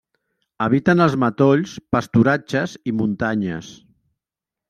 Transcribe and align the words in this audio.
Habita 0.67 0.93
en 0.95 1.03
els 1.03 1.17
matolls, 1.23 1.75
pasturatges 1.97 2.75
i 2.93 2.97
muntanyes. 3.01 3.69